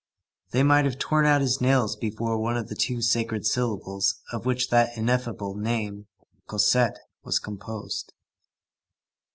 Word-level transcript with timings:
They 0.49 0.63
might 0.63 0.85
have 0.85 0.97
torn 0.97 1.27
out 1.27 1.41
his 1.41 1.61
nails 1.61 1.95
before 1.95 2.39
one 2.41 2.57
of 2.57 2.69
the 2.69 2.75
two 2.75 3.03
sacred 3.03 3.45
syllables 3.45 4.15
of 4.33 4.47
which 4.47 4.69
that 4.71 4.97
ineffable 4.97 5.53
name, 5.53 6.07
Cosette, 6.47 6.97
was 7.23 7.37
composed. 7.37 8.11